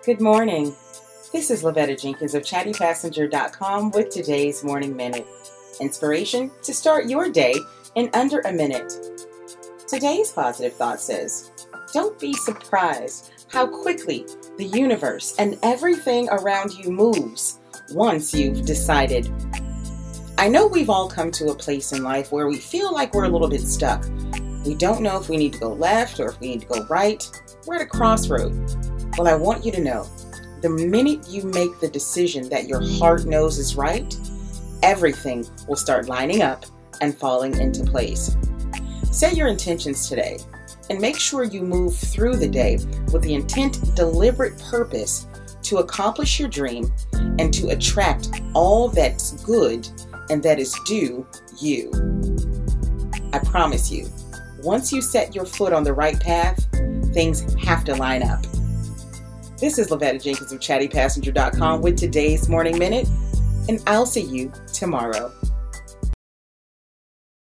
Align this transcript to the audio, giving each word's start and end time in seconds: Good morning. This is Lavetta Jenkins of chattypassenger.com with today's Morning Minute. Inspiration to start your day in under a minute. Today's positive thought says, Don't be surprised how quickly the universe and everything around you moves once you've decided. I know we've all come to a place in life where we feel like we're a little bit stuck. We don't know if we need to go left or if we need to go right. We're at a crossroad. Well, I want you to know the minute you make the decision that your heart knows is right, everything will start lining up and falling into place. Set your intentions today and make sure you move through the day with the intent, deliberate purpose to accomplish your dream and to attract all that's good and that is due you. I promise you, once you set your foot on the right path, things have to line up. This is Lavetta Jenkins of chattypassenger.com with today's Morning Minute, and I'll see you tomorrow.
Good 0.00 0.20
morning. 0.20 0.74
This 1.32 1.48
is 1.48 1.62
Lavetta 1.62 2.00
Jenkins 2.00 2.34
of 2.34 2.42
chattypassenger.com 2.42 3.92
with 3.92 4.08
today's 4.10 4.64
Morning 4.64 4.96
Minute. 4.96 5.28
Inspiration 5.80 6.50
to 6.64 6.74
start 6.74 7.06
your 7.06 7.30
day 7.30 7.54
in 7.94 8.10
under 8.12 8.40
a 8.40 8.52
minute. 8.52 8.92
Today's 9.86 10.32
positive 10.32 10.72
thought 10.72 11.00
says, 11.00 11.52
Don't 11.92 12.18
be 12.18 12.32
surprised 12.32 13.30
how 13.48 13.64
quickly 13.68 14.26
the 14.58 14.64
universe 14.64 15.36
and 15.38 15.56
everything 15.62 16.28
around 16.30 16.72
you 16.72 16.90
moves 16.90 17.60
once 17.92 18.34
you've 18.34 18.66
decided. 18.66 19.30
I 20.36 20.48
know 20.48 20.66
we've 20.66 20.90
all 20.90 21.08
come 21.08 21.30
to 21.30 21.50
a 21.50 21.54
place 21.54 21.92
in 21.92 22.02
life 22.02 22.32
where 22.32 22.48
we 22.48 22.56
feel 22.56 22.92
like 22.92 23.14
we're 23.14 23.24
a 23.24 23.28
little 23.28 23.48
bit 23.48 23.60
stuck. 23.60 24.04
We 24.66 24.74
don't 24.74 25.02
know 25.02 25.20
if 25.20 25.28
we 25.28 25.36
need 25.36 25.52
to 25.52 25.60
go 25.60 25.74
left 25.74 26.18
or 26.18 26.30
if 26.30 26.40
we 26.40 26.48
need 26.48 26.62
to 26.62 26.66
go 26.66 26.84
right. 26.86 27.24
We're 27.66 27.76
at 27.76 27.82
a 27.82 27.86
crossroad. 27.86 28.91
Well, 29.22 29.32
I 29.32 29.38
want 29.38 29.64
you 29.64 29.70
to 29.70 29.80
know 29.80 30.08
the 30.62 30.68
minute 30.68 31.28
you 31.28 31.44
make 31.44 31.78
the 31.78 31.86
decision 31.86 32.48
that 32.48 32.66
your 32.66 32.82
heart 32.98 33.24
knows 33.24 33.56
is 33.56 33.76
right, 33.76 34.12
everything 34.82 35.46
will 35.68 35.76
start 35.76 36.08
lining 36.08 36.42
up 36.42 36.64
and 37.00 37.16
falling 37.16 37.56
into 37.60 37.84
place. 37.84 38.36
Set 39.12 39.36
your 39.36 39.46
intentions 39.46 40.08
today 40.08 40.38
and 40.90 41.00
make 41.00 41.20
sure 41.20 41.44
you 41.44 41.62
move 41.62 41.96
through 41.96 42.34
the 42.34 42.48
day 42.48 42.80
with 43.12 43.22
the 43.22 43.34
intent, 43.34 43.94
deliberate 43.94 44.58
purpose 44.58 45.28
to 45.62 45.76
accomplish 45.76 46.40
your 46.40 46.48
dream 46.48 46.92
and 47.38 47.54
to 47.54 47.68
attract 47.68 48.28
all 48.54 48.88
that's 48.88 49.40
good 49.44 49.88
and 50.30 50.42
that 50.42 50.58
is 50.58 50.76
due 50.84 51.24
you. 51.60 51.92
I 53.32 53.38
promise 53.38 53.88
you, 53.88 54.08
once 54.64 54.92
you 54.92 55.00
set 55.00 55.32
your 55.32 55.44
foot 55.44 55.72
on 55.72 55.84
the 55.84 55.94
right 55.94 56.18
path, 56.18 56.66
things 57.14 57.54
have 57.62 57.84
to 57.84 57.94
line 57.94 58.24
up. 58.24 58.44
This 59.62 59.78
is 59.78 59.90
Lavetta 59.90 60.20
Jenkins 60.20 60.50
of 60.50 60.58
chattypassenger.com 60.58 61.82
with 61.82 61.96
today's 61.96 62.48
Morning 62.48 62.76
Minute, 62.76 63.06
and 63.68 63.80
I'll 63.86 64.06
see 64.06 64.22
you 64.22 64.50
tomorrow. 64.72 65.32